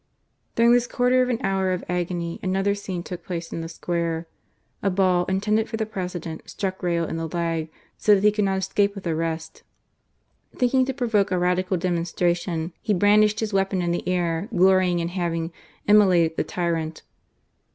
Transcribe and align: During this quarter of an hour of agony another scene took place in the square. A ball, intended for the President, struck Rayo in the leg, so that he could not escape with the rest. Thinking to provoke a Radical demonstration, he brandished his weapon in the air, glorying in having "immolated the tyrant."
During 0.55 0.71
this 0.71 0.87
quarter 0.87 1.21
of 1.21 1.29
an 1.29 1.37
hour 1.43 1.71
of 1.71 1.83
agony 1.87 2.39
another 2.41 2.73
scene 2.73 3.03
took 3.03 3.23
place 3.23 3.53
in 3.53 3.61
the 3.61 3.69
square. 3.69 4.25
A 4.81 4.89
ball, 4.89 5.25
intended 5.25 5.69
for 5.69 5.77
the 5.77 5.85
President, 5.85 6.41
struck 6.49 6.81
Rayo 6.81 7.05
in 7.05 7.17
the 7.17 7.27
leg, 7.27 7.69
so 7.99 8.15
that 8.15 8.23
he 8.23 8.31
could 8.31 8.45
not 8.45 8.57
escape 8.57 8.95
with 8.95 9.03
the 9.03 9.13
rest. 9.13 9.61
Thinking 10.55 10.85
to 10.85 10.93
provoke 10.95 11.29
a 11.29 11.37
Radical 11.37 11.77
demonstration, 11.77 12.73
he 12.81 12.95
brandished 12.95 13.41
his 13.41 13.53
weapon 13.53 13.83
in 13.83 13.91
the 13.91 14.09
air, 14.09 14.49
glorying 14.55 14.97
in 14.97 15.09
having 15.09 15.51
"immolated 15.87 16.35
the 16.35 16.43
tyrant." 16.45 17.03